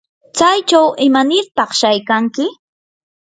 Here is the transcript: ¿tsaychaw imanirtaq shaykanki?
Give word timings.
¿tsaychaw 0.35 0.87
imanirtaq 1.07 1.69
shaykanki? 1.79 2.45